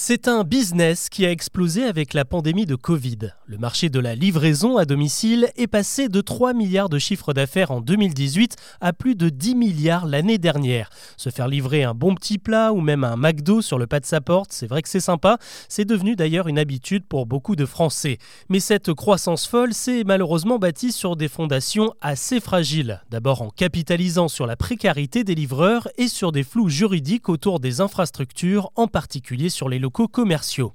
C'est 0.00 0.28
un 0.28 0.44
business 0.44 1.08
qui 1.08 1.26
a 1.26 1.32
explosé 1.32 1.82
avec 1.82 2.14
la 2.14 2.24
pandémie 2.24 2.66
de 2.66 2.76
Covid. 2.76 3.32
Le 3.46 3.58
marché 3.58 3.90
de 3.90 3.98
la 3.98 4.14
livraison 4.14 4.76
à 4.76 4.84
domicile 4.84 5.48
est 5.56 5.66
passé 5.66 6.08
de 6.08 6.20
3 6.20 6.52
milliards 6.52 6.88
de 6.88 7.00
chiffre 7.00 7.32
d'affaires 7.32 7.72
en 7.72 7.80
2018 7.80 8.54
à 8.80 8.92
plus 8.92 9.16
de 9.16 9.28
10 9.28 9.56
milliards 9.56 10.06
l'année 10.06 10.38
dernière. 10.38 10.88
Se 11.16 11.30
faire 11.30 11.48
livrer 11.48 11.82
un 11.82 11.94
bon 11.94 12.14
petit 12.14 12.38
plat 12.38 12.72
ou 12.72 12.80
même 12.80 13.02
un 13.02 13.16
McDo 13.16 13.60
sur 13.60 13.76
le 13.76 13.88
pas 13.88 13.98
de 13.98 14.06
sa 14.06 14.20
porte, 14.20 14.52
c'est 14.52 14.68
vrai 14.68 14.82
que 14.82 14.88
c'est 14.88 15.00
sympa. 15.00 15.36
C'est 15.68 15.84
devenu 15.84 16.14
d'ailleurs 16.14 16.46
une 16.46 16.60
habitude 16.60 17.04
pour 17.04 17.26
beaucoup 17.26 17.56
de 17.56 17.66
Français. 17.66 18.18
Mais 18.48 18.60
cette 18.60 18.94
croissance 18.94 19.48
folle 19.48 19.74
s'est 19.74 20.04
malheureusement 20.06 20.60
bâtie 20.60 20.92
sur 20.92 21.16
des 21.16 21.28
fondations 21.28 21.92
assez 22.00 22.38
fragiles. 22.38 23.02
D'abord 23.10 23.42
en 23.42 23.50
capitalisant 23.50 24.28
sur 24.28 24.46
la 24.46 24.54
précarité 24.54 25.24
des 25.24 25.34
livreurs 25.34 25.88
et 25.98 26.06
sur 26.06 26.30
des 26.30 26.44
flous 26.44 26.68
juridiques 26.68 27.28
autour 27.28 27.58
des 27.58 27.80
infrastructures, 27.80 28.70
en 28.76 28.86
particulier 28.86 29.48
sur 29.48 29.68
les 29.68 29.80
commerciaux. 29.90 30.72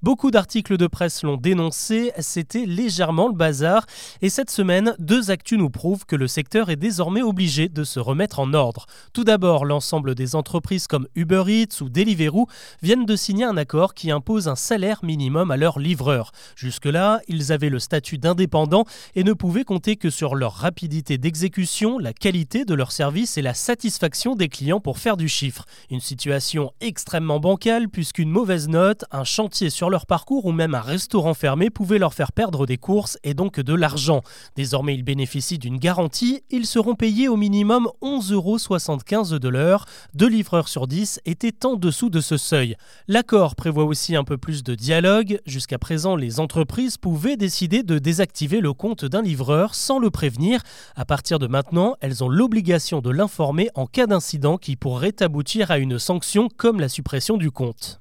Beaucoup 0.00 0.30
d'articles 0.30 0.76
de 0.76 0.86
presse 0.86 1.24
l'ont 1.24 1.36
dénoncé, 1.36 2.12
c'était 2.20 2.66
légèrement 2.66 3.26
le 3.26 3.34
bazar 3.34 3.84
et 4.22 4.28
cette 4.28 4.48
semaine, 4.48 4.94
deux 5.00 5.32
actus 5.32 5.58
nous 5.58 5.70
prouvent 5.70 6.06
que 6.06 6.14
le 6.14 6.28
secteur 6.28 6.70
est 6.70 6.76
désormais 6.76 7.20
obligé 7.20 7.68
de 7.68 7.82
se 7.82 7.98
remettre 7.98 8.38
en 8.38 8.54
ordre. 8.54 8.86
Tout 9.12 9.24
d'abord, 9.24 9.64
l'ensemble 9.64 10.14
des 10.14 10.36
entreprises 10.36 10.86
comme 10.86 11.08
Uber 11.16 11.42
Eats 11.48 11.82
ou 11.82 11.88
Deliveroo 11.88 12.46
viennent 12.80 13.06
de 13.06 13.16
signer 13.16 13.44
un 13.44 13.56
accord 13.56 13.92
qui 13.92 14.12
impose 14.12 14.46
un 14.46 14.54
salaire 14.54 15.00
minimum 15.02 15.50
à 15.50 15.56
leurs 15.56 15.80
livreurs. 15.80 16.30
Jusque-là, 16.54 17.20
ils 17.26 17.50
avaient 17.50 17.68
le 17.68 17.80
statut 17.80 18.18
d'indépendant 18.18 18.84
et 19.16 19.24
ne 19.24 19.32
pouvaient 19.32 19.64
compter 19.64 19.96
que 19.96 20.10
sur 20.10 20.36
leur 20.36 20.52
rapidité 20.52 21.18
d'exécution, 21.18 21.98
la 21.98 22.12
qualité 22.12 22.64
de 22.64 22.74
leur 22.74 22.92
service 22.92 23.36
et 23.36 23.42
la 23.42 23.54
satisfaction 23.54 24.36
des 24.36 24.48
clients 24.48 24.78
pour 24.78 24.98
faire 24.98 25.16
du 25.16 25.28
chiffre. 25.28 25.64
Une 25.90 25.98
situation 25.98 26.70
extrêmement 26.80 27.40
bancale 27.40 27.88
puisqu'une 27.88 28.30
mauvaise 28.30 28.68
note, 28.68 29.04
un 29.10 29.24
chantier 29.24 29.70
sur 29.70 29.87
leur 29.90 30.06
parcours 30.06 30.46
ou 30.46 30.52
même 30.52 30.74
un 30.74 30.80
restaurant 30.80 31.34
fermé 31.34 31.70
pouvait 31.70 31.98
leur 31.98 32.14
faire 32.14 32.32
perdre 32.32 32.66
des 32.66 32.78
courses 32.78 33.18
et 33.24 33.34
donc 33.34 33.60
de 33.60 33.74
l'argent. 33.74 34.22
Désormais, 34.56 34.94
ils 34.94 35.02
bénéficient 35.02 35.58
d'une 35.58 35.78
garantie. 35.78 36.42
Ils 36.50 36.66
seront 36.66 36.94
payés 36.94 37.28
au 37.28 37.36
minimum 37.36 37.88
11,75 38.02 39.32
euros 39.32 39.38
de 39.38 39.48
l'heure. 39.48 39.86
Deux 40.14 40.28
livreurs 40.28 40.68
sur 40.68 40.86
10 40.86 41.20
étaient 41.26 41.64
en 41.66 41.76
dessous 41.76 42.10
de 42.10 42.20
ce 42.20 42.36
seuil. 42.36 42.76
L'accord 43.06 43.54
prévoit 43.56 43.84
aussi 43.84 44.16
un 44.16 44.24
peu 44.24 44.36
plus 44.36 44.62
de 44.62 44.74
dialogue. 44.74 45.40
Jusqu'à 45.46 45.78
présent, 45.78 46.16
les 46.16 46.40
entreprises 46.40 46.96
pouvaient 46.96 47.36
décider 47.36 47.82
de 47.82 47.98
désactiver 47.98 48.60
le 48.60 48.72
compte 48.72 49.04
d'un 49.04 49.22
livreur 49.22 49.74
sans 49.74 49.98
le 49.98 50.10
prévenir. 50.10 50.62
À 50.96 51.04
partir 51.04 51.38
de 51.38 51.46
maintenant, 51.46 51.96
elles 52.00 52.24
ont 52.24 52.28
l'obligation 52.28 53.00
de 53.00 53.10
l'informer 53.10 53.68
en 53.74 53.86
cas 53.86 54.06
d'incident 54.06 54.58
qui 54.58 54.76
pourrait 54.76 55.22
aboutir 55.22 55.70
à 55.70 55.78
une 55.78 55.98
sanction 55.98 56.48
comme 56.56 56.80
la 56.80 56.88
suppression 56.88 57.36
du 57.36 57.50
compte. 57.50 58.00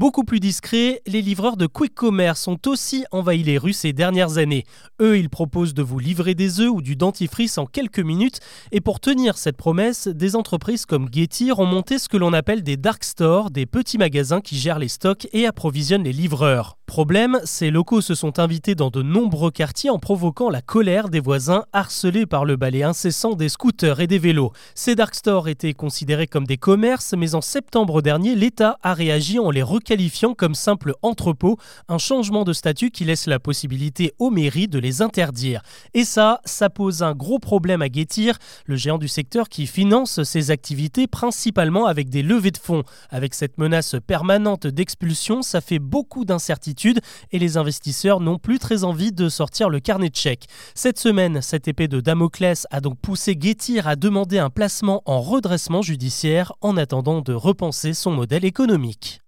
Beaucoup 0.00 0.24
plus 0.24 0.40
discrets, 0.40 1.02
les 1.06 1.20
livreurs 1.20 1.58
de 1.58 1.66
quick 1.66 1.94
commerce 1.94 2.48
ont 2.48 2.56
aussi 2.64 3.04
envahi 3.10 3.42
les 3.42 3.58
rues 3.58 3.74
ces 3.74 3.92
dernières 3.92 4.38
années. 4.38 4.64
Eux, 4.98 5.18
ils 5.18 5.28
proposent 5.28 5.74
de 5.74 5.82
vous 5.82 5.98
livrer 5.98 6.34
des 6.34 6.58
œufs 6.58 6.70
ou 6.70 6.80
du 6.80 6.96
dentifrice 6.96 7.58
en 7.58 7.66
quelques 7.66 8.00
minutes. 8.00 8.40
Et 8.72 8.80
pour 8.80 8.98
tenir 8.98 9.36
cette 9.36 9.58
promesse, 9.58 10.08
des 10.08 10.36
entreprises 10.36 10.86
comme 10.86 11.10
Getir 11.12 11.58
ont 11.58 11.66
monté 11.66 11.98
ce 11.98 12.08
que 12.08 12.16
l'on 12.16 12.32
appelle 12.32 12.62
des 12.62 12.78
dark 12.78 13.04
stores, 13.04 13.50
des 13.50 13.66
petits 13.66 13.98
magasins 13.98 14.40
qui 14.40 14.56
gèrent 14.56 14.78
les 14.78 14.88
stocks 14.88 15.28
et 15.34 15.44
approvisionnent 15.44 16.04
les 16.04 16.14
livreurs. 16.14 16.78
Problème, 16.90 17.38
ces 17.44 17.70
locaux 17.70 18.00
se 18.00 18.16
sont 18.16 18.40
invités 18.40 18.74
dans 18.74 18.90
de 18.90 19.00
nombreux 19.00 19.52
quartiers 19.52 19.90
en 19.90 20.00
provoquant 20.00 20.50
la 20.50 20.60
colère 20.60 21.08
des 21.08 21.20
voisins 21.20 21.64
harcelés 21.72 22.26
par 22.26 22.44
le 22.44 22.56
balai 22.56 22.82
incessant 22.82 23.34
des 23.34 23.48
scooters 23.48 24.00
et 24.00 24.08
des 24.08 24.18
vélos. 24.18 24.50
Ces 24.74 24.96
dark 24.96 25.14
stores 25.14 25.48
étaient 25.48 25.72
considérés 25.72 26.26
comme 26.26 26.48
des 26.48 26.56
commerces, 26.56 27.14
mais 27.16 27.36
en 27.36 27.42
septembre 27.42 28.02
dernier, 28.02 28.34
l'État 28.34 28.76
a 28.82 28.92
réagi 28.92 29.38
en 29.38 29.52
les 29.52 29.62
requalifiant 29.90 30.34
comme 30.34 30.54
simples 30.54 30.94
entrepôts, 31.02 31.56
un 31.88 31.98
changement 31.98 32.44
de 32.44 32.52
statut 32.52 32.92
qui 32.92 33.04
laisse 33.04 33.26
la 33.26 33.40
possibilité 33.40 34.12
aux 34.20 34.30
mairies 34.30 34.68
de 34.68 34.78
les 34.78 35.02
interdire. 35.02 35.62
Et 35.94 36.04
ça, 36.04 36.40
ça 36.44 36.70
pose 36.70 37.02
un 37.02 37.12
gros 37.12 37.40
problème 37.40 37.82
à 37.82 37.88
Guettir, 37.88 38.38
le 38.66 38.76
géant 38.76 38.98
du 38.98 39.08
secteur 39.08 39.48
qui 39.48 39.66
finance 39.66 40.22
ses 40.22 40.52
activités 40.52 41.08
principalement 41.08 41.86
avec 41.86 42.08
des 42.08 42.22
levées 42.22 42.52
de 42.52 42.58
fonds. 42.58 42.84
Avec 43.10 43.34
cette 43.34 43.58
menace 43.58 43.96
permanente 44.06 44.68
d'expulsion, 44.68 45.42
ça 45.42 45.60
fait 45.60 45.80
beaucoup 45.80 46.24
d'incertitudes 46.24 47.00
et 47.32 47.40
les 47.40 47.56
investisseurs 47.56 48.20
n'ont 48.20 48.38
plus 48.38 48.60
très 48.60 48.84
envie 48.84 49.10
de 49.10 49.28
sortir 49.28 49.70
le 49.70 49.80
carnet 49.80 50.10
de 50.10 50.16
chèques. 50.16 50.46
Cette 50.76 51.00
semaine, 51.00 51.42
cette 51.42 51.66
épée 51.66 51.88
de 51.88 52.00
Damoclès 52.00 52.68
a 52.70 52.80
donc 52.80 52.96
poussé 53.00 53.36
Getir 53.40 53.88
à 53.88 53.96
demander 53.96 54.38
un 54.38 54.50
placement 54.50 55.02
en 55.04 55.20
redressement 55.20 55.82
judiciaire 55.82 56.52
en 56.60 56.76
attendant 56.76 57.22
de 57.22 57.32
repenser 57.32 57.92
son 57.92 58.12
modèle 58.12 58.44
économique. 58.44 59.20